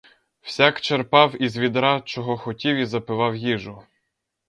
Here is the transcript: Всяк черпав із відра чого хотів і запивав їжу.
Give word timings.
Всяк 0.41 0.81
черпав 0.81 1.41
із 1.41 1.57
відра 1.57 2.01
чого 2.01 2.37
хотів 2.37 2.75
і 2.75 2.85
запивав 2.85 3.35
їжу. 3.35 3.81